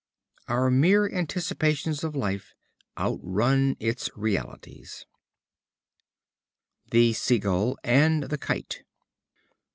Our 0.47 0.71
mere 0.71 1.07
anticipations 1.07 2.03
of 2.03 2.15
life 2.15 2.55
outrun 2.97 3.77
its 3.79 4.09
realities. 4.15 5.05
The 6.89 7.13
Sea 7.13 7.37
gull 7.37 7.77
and 7.83 8.23
the 8.23 8.39
Kite. 8.39 8.81